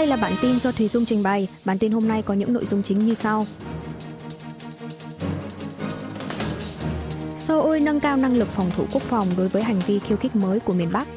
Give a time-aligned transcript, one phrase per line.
[0.00, 1.48] đây là bản tin do Thùy Dung trình bày.
[1.64, 3.46] Bản tin hôm nay có những nội dung chính như sau.
[7.36, 10.36] Seoul nâng cao năng lực phòng thủ quốc phòng đối với hành vi khiêu khích
[10.36, 11.08] mới của miền Bắc.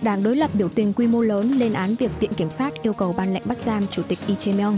[0.00, 2.92] Đảng đối lập biểu tình quy mô lớn lên án việc Viện Kiểm sát yêu
[2.92, 4.76] cầu ban lệnh bắt giam Chủ tịch Lee Jae-myung.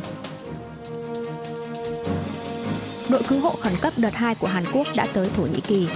[3.08, 5.88] Đội cứu hộ khẩn cấp đợt 2 của Hàn Quốc đã tới Thổ Nhĩ Kỳ.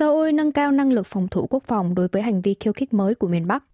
[0.00, 2.94] Seoul nâng cao năng lực phòng thủ quốc phòng đối với hành vi khiêu khích
[2.94, 3.64] mới của miền Bắc.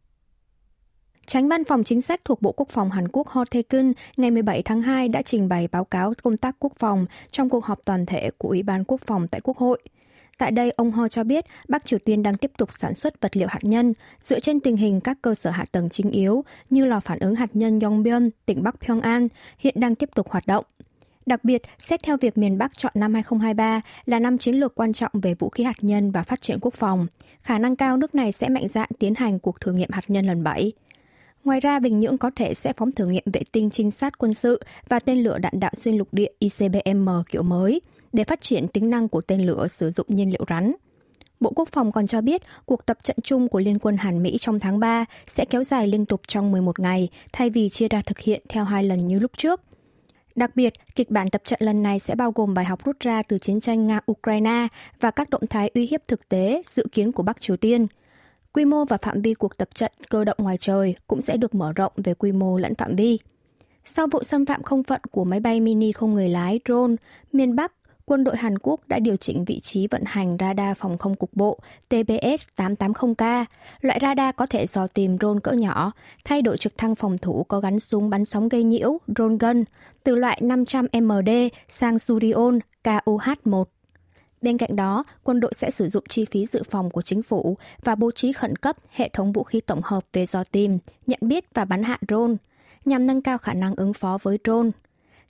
[1.27, 4.63] Tránh văn phòng chính sách thuộc Bộ Quốc phòng Hàn Quốc Ho Tae-kun ngày 17
[4.63, 8.07] tháng 2 đã trình bày báo cáo công tác quốc phòng trong cuộc họp toàn
[8.07, 9.83] thể của Ủy ban Quốc phòng tại Quốc hội.
[10.39, 13.37] Tại đây, ông Ho cho biết Bắc Triều Tiên đang tiếp tục sản xuất vật
[13.37, 16.85] liệu hạt nhân dựa trên tình hình các cơ sở hạ tầng chính yếu như
[16.85, 20.65] lò phản ứng hạt nhân Yongbyon, tỉnh Bắc Pyongan, hiện đang tiếp tục hoạt động.
[21.27, 24.93] Đặc biệt, xét theo việc miền Bắc chọn năm 2023 là năm chiến lược quan
[24.93, 27.07] trọng về vũ khí hạt nhân và phát triển quốc phòng,
[27.43, 30.27] khả năng cao nước này sẽ mạnh dạn tiến hành cuộc thử nghiệm hạt nhân
[30.27, 30.73] lần 7.
[31.45, 34.35] Ngoài ra, Bình Nhưỡng có thể sẽ phóng thử nghiệm vệ tinh trinh sát quân
[34.35, 37.81] sự và tên lửa đạn đạo xuyên lục địa ICBM kiểu mới
[38.13, 40.73] để phát triển tính năng của tên lửa sử dụng nhiên liệu rắn.
[41.41, 44.37] Bộ Quốc phòng còn cho biết cuộc tập trận chung của Liên quân Hàn Mỹ
[44.41, 48.03] trong tháng 3 sẽ kéo dài liên tục trong 11 ngày thay vì chia ra
[48.07, 49.61] thực hiện theo hai lần như lúc trước–
[50.37, 53.23] Đặc biệt, kịch bản tập trận lần này sẽ bao gồm bài học rút ra
[53.23, 54.69] từ chiến tranh Nga-Ukraine
[55.01, 57.87] và các động thái uy hiếp thực tế dự kiến của Bắc Triều Tiên.
[58.53, 61.55] Quy mô và phạm vi cuộc tập trận cơ động ngoài trời cũng sẽ được
[61.55, 63.19] mở rộng về quy mô lẫn phạm vi.
[63.85, 66.95] Sau vụ xâm phạm không phận của máy bay mini không người lái drone,
[67.33, 67.73] miền Bắc
[68.07, 71.31] quân đội Hàn Quốc đã điều chỉnh vị trí vận hành radar phòng không cục
[71.35, 71.59] bộ
[71.91, 73.45] TBS-880K.
[73.81, 75.93] Loại radar có thể dò tìm drone cỡ nhỏ,
[76.25, 79.65] thay đổi trực thăng phòng thủ có gắn súng bắn sóng gây nhiễu, drone gun,
[80.05, 83.65] từ loại 500MD sang Surion KUH-1.
[84.43, 87.57] Bên cạnh đó, quân đội sẽ sử dụng chi phí dự phòng của chính phủ
[87.83, 91.21] và bố trí khẩn cấp hệ thống vũ khí tổng hợp về dò tìm, nhận
[91.23, 92.35] biết và bắn hạ drone,
[92.85, 94.71] nhằm nâng cao khả năng ứng phó với drone.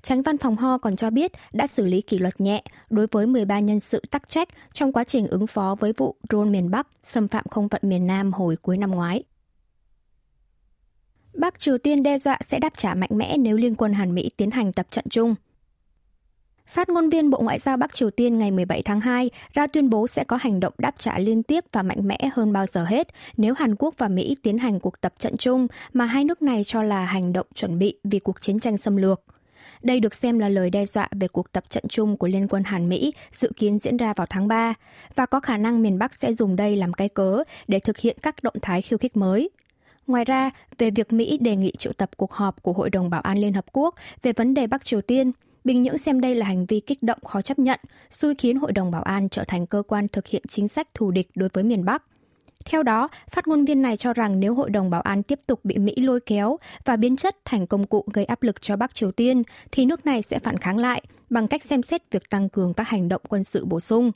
[0.02, 3.26] Tránh văn phòng Ho còn cho biết đã xử lý kỷ luật nhẹ đối với
[3.26, 6.86] 13 nhân sự tắc trách trong quá trình ứng phó với vụ drone miền Bắc
[7.04, 9.22] xâm phạm không phận miền Nam hồi cuối năm ngoái.
[11.34, 14.30] Bắc Triều Tiên đe dọa sẽ đáp trả mạnh mẽ nếu Liên quân Hàn Mỹ
[14.36, 15.34] tiến hành tập trận chung.
[16.66, 19.90] Phát ngôn viên Bộ Ngoại giao Bắc Triều Tiên ngày 17 tháng 2 ra tuyên
[19.90, 22.84] bố sẽ có hành động đáp trả liên tiếp và mạnh mẽ hơn bao giờ
[22.84, 26.42] hết nếu Hàn Quốc và Mỹ tiến hành cuộc tập trận chung mà hai nước
[26.42, 29.22] này cho là hành động chuẩn bị vì cuộc chiến tranh xâm lược.
[29.82, 32.62] Đây được xem là lời đe dọa về cuộc tập trận chung của Liên quân
[32.62, 34.74] Hàn Mỹ dự kiến diễn ra vào tháng 3
[35.14, 38.16] và có khả năng miền Bắc sẽ dùng đây làm cái cớ để thực hiện
[38.22, 39.50] các động thái khiêu khích mới.
[40.06, 43.20] Ngoài ra, về việc Mỹ đề nghị triệu tập cuộc họp của Hội đồng Bảo
[43.20, 45.30] an Liên Hợp Quốc về vấn đề Bắc Triều Tiên,
[45.64, 48.72] Bình Nhưỡng xem đây là hành vi kích động khó chấp nhận, xui khiến Hội
[48.72, 51.64] đồng Bảo an trở thành cơ quan thực hiện chính sách thù địch đối với
[51.64, 52.02] miền Bắc.
[52.66, 55.60] Theo đó, phát ngôn viên này cho rằng nếu Hội đồng Bảo an tiếp tục
[55.64, 58.94] bị Mỹ lôi kéo và biến chất thành công cụ gây áp lực cho Bắc
[58.94, 62.48] Triều Tiên, thì nước này sẽ phản kháng lại bằng cách xem xét việc tăng
[62.48, 64.12] cường các hành động quân sự bổ sung.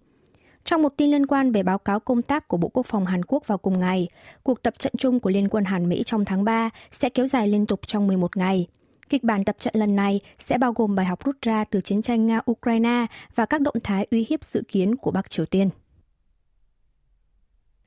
[0.65, 3.25] Trong một tin liên quan về báo cáo công tác của Bộ Quốc phòng Hàn
[3.25, 4.09] Quốc vào cùng ngày,
[4.43, 7.49] cuộc tập trận chung của Liên quân Hàn Mỹ trong tháng 3 sẽ kéo dài
[7.49, 8.67] liên tục trong 11 ngày.
[9.09, 12.03] Kịch bản tập trận lần này sẽ bao gồm bài học rút ra từ chiến
[12.03, 15.69] tranh Nga-Ukraine và các động thái uy hiếp dự kiến của Bắc Triều Tiên.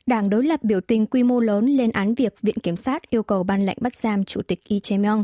[0.05, 3.23] Đảng đối lập biểu tình quy mô lớn lên án việc Viện Kiểm sát yêu
[3.23, 5.23] cầu ban lệnh bắt giam Chủ tịch Lee Jae-myung.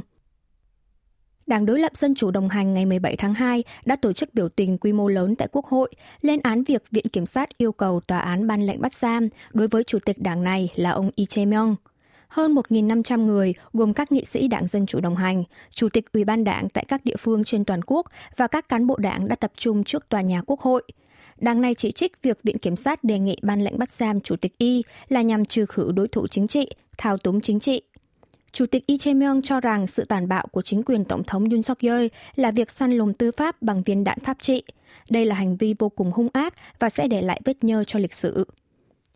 [1.47, 4.49] Đảng đối lập Dân chủ đồng hành ngày 17 tháng 2 đã tổ chức biểu
[4.49, 5.91] tình quy mô lớn tại Quốc hội,
[6.21, 9.67] lên án việc Viện Kiểm sát yêu cầu tòa án ban lệnh bắt giam đối
[9.67, 11.75] với chủ tịch đảng này là ông Lee Jae-myung.
[12.29, 16.23] Hơn 1.500 người, gồm các nghị sĩ đảng Dân chủ đồng hành, chủ tịch ủy
[16.23, 18.05] ban đảng tại các địa phương trên toàn quốc
[18.37, 20.83] và các cán bộ đảng đã tập trung trước tòa nhà Quốc hội–
[21.41, 24.35] Đảng này chỉ trích việc Viện Kiểm sát đề nghị ban lệnh bắt giam Chủ
[24.35, 26.67] tịch Y là nhằm trừ khử đối thủ chính trị,
[26.97, 27.81] thao túng chính trị.
[28.51, 31.61] Chủ tịch Lee Jae-myung cho rằng sự tàn bạo của chính quyền Tổng thống Yoon
[31.61, 32.05] suk yeol
[32.35, 34.63] là việc săn lùng tư pháp bằng viên đạn pháp trị.
[35.09, 37.99] Đây là hành vi vô cùng hung ác và sẽ để lại vết nhơ cho
[37.99, 38.45] lịch sử.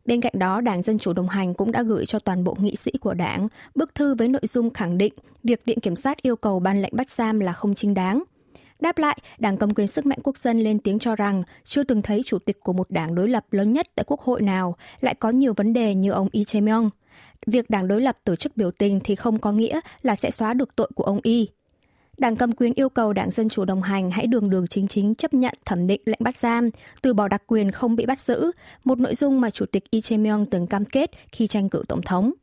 [0.06, 2.76] Bên cạnh đó, Đảng Dân Chủ đồng hành cũng đã gửi cho toàn bộ nghị
[2.76, 5.14] sĩ của đảng bức thư với nội dung khẳng định
[5.44, 8.24] việc Viện Kiểm sát yêu cầu ban lệnh bắt giam là không chính đáng.
[8.80, 12.02] Đáp lại, Đảng Cầm quyền Sức mạnh Quốc dân lên tiếng cho rằng chưa từng
[12.02, 15.16] thấy chủ tịch của một đảng đối lập lớn nhất tại Quốc hội nào lại
[15.16, 16.90] có nhiều vấn đề như ông Lee Jae-myung.
[17.48, 20.54] Việc đảng đối lập tổ chức biểu tình thì không có nghĩa là sẽ xóa
[20.54, 21.48] được tội của ông Y.
[22.24, 25.16] Đảng cầm quyền yêu cầu Đảng Dân Chủ đồng hành hãy đường đường chính chính
[25.16, 26.70] chấp nhận thẩm định lệnh bắt giam,
[27.02, 28.52] từ bỏ đặc quyền không bị bắt giữ,
[28.86, 32.02] một nội dung mà Chủ tịch Lee Jae-myung từng cam kết khi tranh cử tổng
[32.02, 32.34] thống.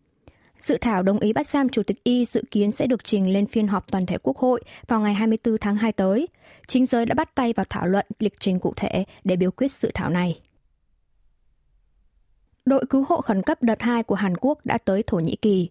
[0.59, 3.47] Dự thảo đồng ý bắt giam Chủ tịch Y dự kiến sẽ được trình lên
[3.47, 6.29] phiên họp toàn thể Quốc hội vào ngày 24 tháng 2 tới.
[6.67, 9.73] Chính giới đã bắt tay vào thảo luận lịch trình cụ thể để biểu quyết
[9.73, 10.41] dự thảo này.
[12.65, 15.71] Đội cứu hộ khẩn cấp đợt 2 của Hàn Quốc đã tới Thổ Nhĩ Kỳ.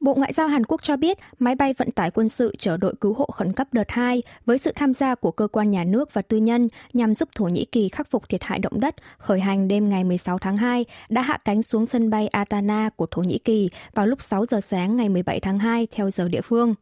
[0.00, 2.94] Bộ Ngoại giao Hàn Quốc cho biết máy bay vận tải quân sự chở đội
[3.00, 6.14] cứu hộ khẩn cấp đợt 2 với sự tham gia của cơ quan nhà nước
[6.14, 9.40] và tư nhân nhằm giúp Thổ Nhĩ Kỳ khắc phục thiệt hại động đất khởi
[9.40, 13.22] hành đêm ngày 16 tháng 2 đã hạ cánh xuống sân bay Atana của Thổ
[13.22, 16.74] Nhĩ Kỳ vào lúc 6 giờ sáng ngày 17 tháng 2 theo giờ địa phương.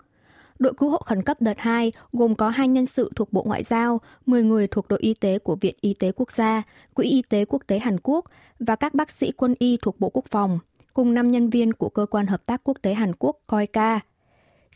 [0.59, 3.64] Đội cứu hộ khẩn cấp đợt 2 gồm có hai nhân sự thuộc Bộ Ngoại
[3.64, 6.62] giao, 10 người thuộc đội y tế của Viện Y tế Quốc gia,
[6.94, 8.25] Quỹ Y tế Quốc tế Hàn Quốc
[8.61, 10.59] và các bác sĩ quân y thuộc Bộ Quốc phòng
[10.99, 14.00] cùng 5 nhân viên của Cơ quan Hợp tác Quốc tế Hàn Quốc COICA.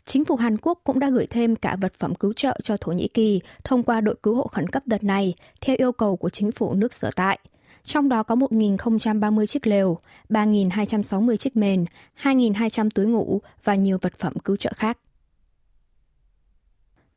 [0.05, 2.91] Chính phủ Hàn Quốc cũng đã gửi thêm cả vật phẩm cứu trợ cho Thổ
[2.91, 6.29] Nhĩ Kỳ thông qua đội cứu hộ khẩn cấp đợt này theo yêu cầu của
[6.29, 7.39] chính phủ nước sở tại.
[7.83, 9.97] Trong đó có 1.030 chiếc lều,
[10.29, 11.85] 3.260 chiếc mền,
[12.21, 14.97] 2.200 túi ngủ và nhiều vật phẩm cứu trợ khác.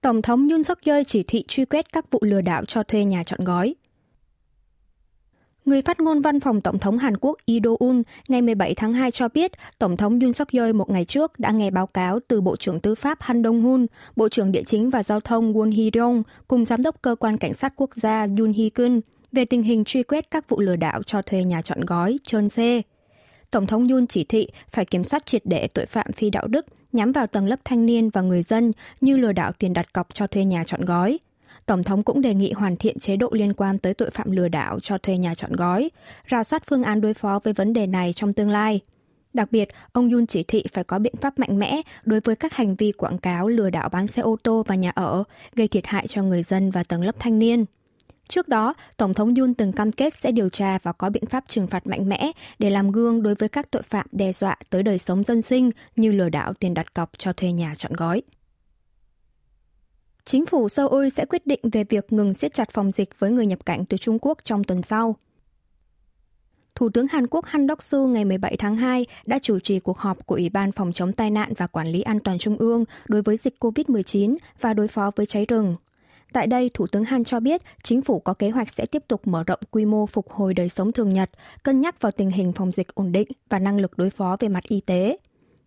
[0.01, 3.05] Tổng thống Yoon suk yeol chỉ thị truy quét các vụ lừa đảo cho thuê
[3.05, 3.75] nhà chọn gói.
[5.67, 9.11] Người phát ngôn văn phòng Tổng thống Hàn Quốc Lee Do-un ngày 17 tháng 2
[9.11, 12.41] cho biết Tổng thống Yoon suk yeol một ngày trước đã nghe báo cáo từ
[12.41, 13.87] Bộ trưởng Tư pháp Han Dong-hun,
[14.17, 17.53] Bộ trưởng Địa chính và Giao thông Won Hee-ryong cùng Giám đốc Cơ quan Cảnh
[17.53, 19.01] sát Quốc gia Yoon Hee-kun
[19.33, 22.49] về tình hình truy quét các vụ lừa đảo cho thuê nhà chọn gói, trơn
[22.49, 22.83] xê.
[23.51, 26.67] Tổng thống Yoon chỉ thị phải kiểm soát triệt để tội phạm phi đạo đức
[26.93, 30.15] nhắm vào tầng lớp thanh niên và người dân như lừa đảo tiền đặt cọc
[30.15, 31.19] cho thuê nhà chọn gói.
[31.67, 34.49] Tổng thống cũng đề nghị hoàn thiện chế độ liên quan tới tội phạm lừa
[34.49, 35.91] đảo cho thuê nhà chọn gói,
[36.31, 38.81] rà soát phương án đối phó với vấn đề này trong tương lai.
[39.33, 42.55] Đặc biệt, ông Yun chỉ thị phải có biện pháp mạnh mẽ đối với các
[42.55, 45.25] hành vi quảng cáo lừa đảo bán xe ô tô và nhà ở,
[45.55, 47.65] gây thiệt hại cho người dân và tầng lớp thanh niên.
[48.29, 51.45] Trước đó, Tổng thống Yun từng cam kết sẽ điều tra và có biện pháp
[51.49, 54.83] trừng phạt mạnh mẽ để làm gương đối với các tội phạm đe dọa tới
[54.83, 58.23] đời sống dân sinh như lừa đảo tiền đặt cọc cho thuê nhà chọn gói.
[60.27, 63.47] Chính phủ Seoul sẽ quyết định về việc ngừng siết chặt phòng dịch với người
[63.47, 65.17] nhập cảnh từ Trung Quốc trong tuần sau.
[66.75, 70.27] Thủ tướng Hàn Quốc Han Đốc-su ngày 17 tháng 2 đã chủ trì cuộc họp
[70.27, 73.23] của Ủy ban Phòng chống tai nạn và Quản lý An toàn Trung ương đối
[73.23, 75.77] với dịch COVID-19 và đối phó với cháy rừng.
[76.33, 79.27] Tại đây, Thủ tướng Han cho biết chính phủ có kế hoạch sẽ tiếp tục
[79.27, 81.31] mở rộng quy mô phục hồi đời sống thường nhật,
[81.63, 84.49] cân nhắc vào tình hình phòng dịch ổn định và năng lực đối phó về
[84.49, 85.17] mặt y tế.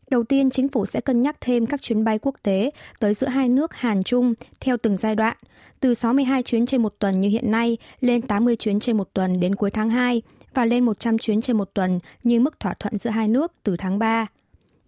[0.09, 3.27] Đầu tiên, chính phủ sẽ cân nhắc thêm các chuyến bay quốc tế tới giữa
[3.27, 5.37] hai nước Hàn Trung theo từng giai đoạn,
[5.79, 9.39] từ 62 chuyến trên một tuần như hiện nay lên 80 chuyến trên một tuần
[9.39, 10.21] đến cuối tháng 2
[10.53, 13.77] và lên 100 chuyến trên một tuần như mức thỏa thuận giữa hai nước từ
[13.77, 14.27] tháng 3.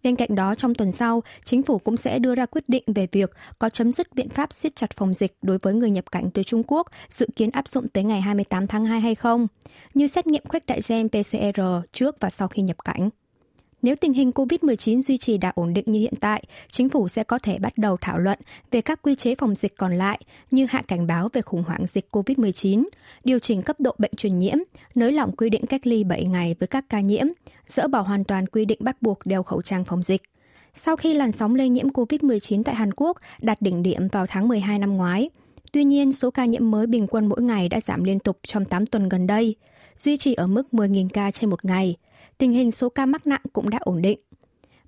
[0.04, 3.08] Bên cạnh đó, trong tuần sau, chính phủ cũng sẽ đưa ra quyết định về
[3.12, 6.32] việc có chấm dứt biện pháp siết chặt phòng dịch đối với người nhập cảnh
[6.34, 9.48] từ Trung Quốc, dự kiến áp dụng tới ngày 28 tháng 2 hay không,
[9.94, 11.62] như xét nghiệm khuếch đại gen PCR
[11.94, 13.10] trước và sau khi nhập cảnh.
[13.82, 17.24] Nếu tình hình COVID-19 duy trì đã ổn định như hiện tại, chính phủ sẽ
[17.24, 18.40] có thể bắt đầu thảo luận
[18.72, 21.86] về các quy chế phòng dịch còn lại như hạ cảnh báo về khủng hoảng
[21.88, 22.88] dịch COVID-19,
[23.24, 24.58] điều chỉnh cấp độ bệnh truyền nhiễm,
[24.96, 27.26] nới lỏng quy định cách ly 7 ngày với các ca nhiễm,
[27.68, 30.22] dỡ bỏ hoàn toàn quy định bắt buộc đeo khẩu trang phòng dịch.
[30.74, 34.48] Sau khi làn sóng lây nhiễm COVID-19 tại Hàn Quốc đạt đỉnh điểm vào tháng
[34.48, 35.30] 12 năm ngoái,
[35.74, 38.66] Tuy nhiên, số ca nhiễm mới bình quân mỗi ngày đã giảm liên tục trong
[38.66, 39.56] 8 tuần gần đây,
[40.00, 41.96] duy trì ở mức 10.000 ca trên một ngày–
[42.42, 44.20] tình hình số ca mắc nặng cũng đã ổn định.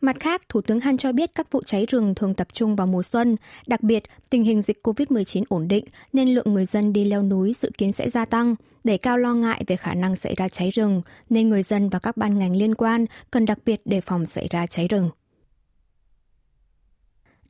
[0.02, 2.88] Mặt khác, Thủ tướng Han cho biết các vụ cháy rừng thường tập trung vào
[2.88, 3.36] mùa xuân,
[3.68, 7.54] đặc biệt tình hình dịch COVID-19 ổn định nên lượng người dân đi leo núi
[7.54, 10.70] dự kiến sẽ gia tăng, đẩy cao lo ngại về khả năng xảy ra cháy
[10.70, 14.26] rừng, nên người dân và các ban ngành liên quan cần đặc biệt đề phòng
[14.26, 15.10] xảy ra cháy rừng.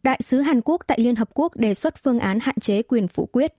[0.03, 3.07] Đại sứ Hàn Quốc tại Liên Hợp Quốc đề xuất phương án hạn chế quyền
[3.07, 3.53] phủ quyết.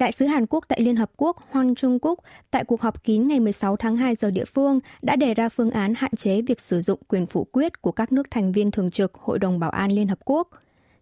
[0.00, 2.18] Đại sứ Hàn Quốc tại Liên Hợp Quốc Hwan Trung Quốc
[2.50, 5.70] tại cuộc họp kín ngày 16 tháng 2 giờ địa phương đã đề ra phương
[5.70, 8.90] án hạn chế việc sử dụng quyền phủ quyết của các nước thành viên thường
[8.90, 10.48] trực Hội đồng Bảo an Liên Hợp Quốc.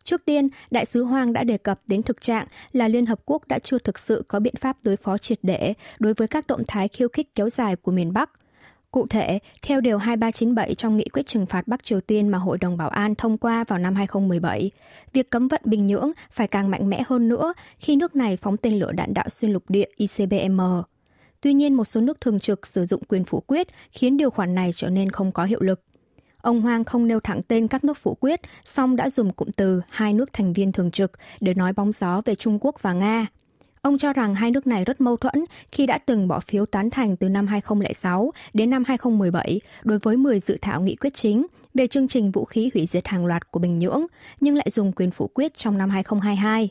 [0.05, 3.49] Trước tiên, Đại sứ Hoàng đã đề cập đến thực trạng là Liên Hợp Quốc
[3.49, 6.63] đã chưa thực sự có biện pháp đối phó triệt để đối với các động
[6.69, 8.31] thái khiêu khích kéo dài của miền Bắc–
[8.91, 12.59] Cụ thể, theo Điều 2397 trong nghị quyết trừng phạt Bắc Triều Tiên mà Hội
[12.59, 14.71] đồng Bảo an thông qua vào năm 2017,
[15.13, 18.57] việc cấm vận Bình Nhưỡng phải càng mạnh mẽ hơn nữa khi nước này phóng
[18.57, 20.61] tên lửa đạn đạo xuyên lục địa ICBM.
[21.41, 24.55] Tuy nhiên, một số nước thường trực sử dụng quyền phủ quyết khiến điều khoản
[24.55, 25.81] này trở nên không có hiệu lực.
[26.43, 29.83] Ông Hoang không nêu thẳng tên các nước phủ quyết, song đã dùng cụm từ
[29.91, 33.27] hai nước thành viên thường trực để nói bóng gió về Trung Quốc và Nga–
[33.83, 36.91] Ông cho rằng hai nước này rất mâu thuẫn khi đã từng bỏ phiếu tán
[36.91, 41.47] thành từ năm 2006 đến năm 2017 đối với 10 dự thảo nghị quyết chính
[41.75, 44.03] về chương trình vũ khí hủy diệt hàng loạt của Bình Nhưỡng,
[44.41, 46.71] nhưng lại dùng quyền phủ quyết trong năm 2022.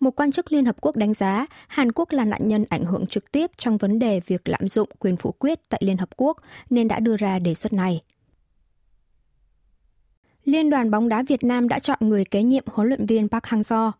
[0.00, 3.06] Một quan chức Liên Hợp Quốc đánh giá Hàn Quốc là nạn nhân ảnh hưởng
[3.06, 6.38] trực tiếp trong vấn đề việc lạm dụng quyền phủ quyết tại Liên Hợp Quốc
[6.70, 8.02] nên đã đưa ra đề xuất này.
[10.44, 13.44] Liên đoàn bóng đá Việt Nam đã chọn người kế nhiệm huấn luyện viên Park
[13.44, 13.90] Hang-seo.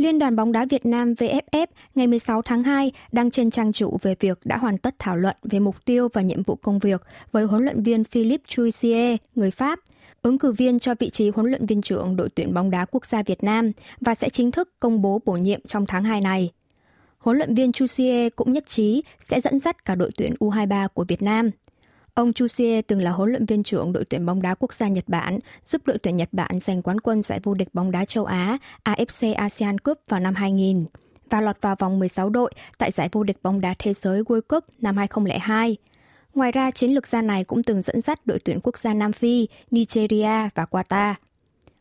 [0.00, 3.98] Liên đoàn bóng đá Việt Nam VFF ngày 16 tháng 2 đăng trên trang chủ
[4.02, 7.02] về việc đã hoàn tất thảo luận về mục tiêu và nhiệm vụ công việc
[7.32, 9.78] với huấn luyện viên Philippe Chuisier, người Pháp,
[10.22, 13.06] ứng cử viên cho vị trí huấn luyện viên trưởng đội tuyển bóng đá quốc
[13.06, 16.50] gia Việt Nam và sẽ chính thức công bố bổ nhiệm trong tháng 2 này.
[17.18, 21.04] Huấn luyện viên Chuisier cũng nhất trí sẽ dẫn dắt cả đội tuyển U23 của
[21.04, 21.50] Việt Nam.
[22.14, 25.04] Ông Chusie từng là huấn luyện viên trưởng đội tuyển bóng đá quốc gia Nhật
[25.08, 28.24] Bản, giúp đội tuyển Nhật Bản giành quán quân giải vô địch bóng đá châu
[28.24, 30.84] Á AFC ASEAN Cup vào năm 2000
[31.30, 34.40] và lọt vào vòng 16 đội tại giải vô địch bóng đá thế giới World
[34.48, 35.76] Cup năm 2002.
[36.34, 39.12] Ngoài ra, chiến lược gia này cũng từng dẫn dắt đội tuyển quốc gia Nam
[39.12, 41.14] Phi, Nigeria và Qatar.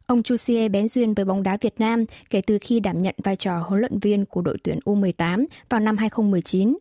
[0.06, 3.36] Ông Chusie bén duyên với bóng đá Việt Nam kể từ khi đảm nhận vai
[3.36, 6.78] trò huấn luyện viên của đội tuyển U18 vào năm 2019.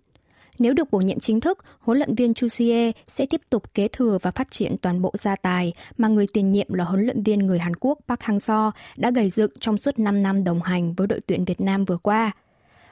[0.59, 4.19] Nếu được bổ nhiệm chính thức, huấn luyện viên Chusie sẽ tiếp tục kế thừa
[4.23, 7.39] và phát triển toàn bộ gia tài mà người tiền nhiệm là huấn luyện viên
[7.39, 11.07] người Hàn Quốc Park Hang-seo đã gầy dựng trong suốt 5 năm đồng hành với
[11.07, 12.33] đội tuyển Việt Nam vừa qua.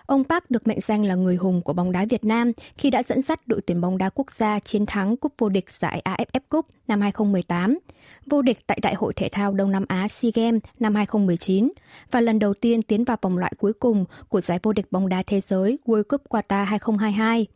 [0.07, 3.03] Ông Park được mệnh danh là người hùng của bóng đá Việt Nam khi đã
[3.03, 6.41] dẫn dắt đội tuyển bóng đá quốc gia chiến thắng cúp vô địch giải AFF
[6.49, 7.79] Cup năm 2018,
[8.27, 11.73] vô địch tại Đại hội Thể thao Đông Nam Á SEA Games năm 2019
[12.11, 15.09] và lần đầu tiên tiến vào vòng loại cuối cùng của giải vô địch bóng
[15.09, 17.47] đá thế giới World Cup Qatar 2022.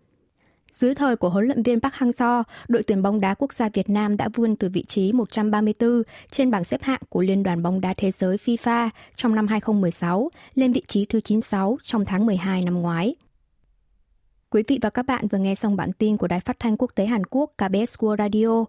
[0.73, 3.91] Dưới thời của huấn luyện viên Park Hang-seo, đội tuyển bóng đá quốc gia Việt
[3.91, 7.81] Nam đã vươn từ vị trí 134 trên bảng xếp hạng của Liên đoàn bóng
[7.81, 12.63] đá thế giới FIFA trong năm 2016 lên vị trí thứ 96 trong tháng 12
[12.63, 13.15] năm ngoái.
[14.51, 16.91] Quý vị và các bạn vừa nghe xong bản tin của Đài Phát thanh Quốc
[16.95, 18.65] tế Hàn Quốc KBS World Radio.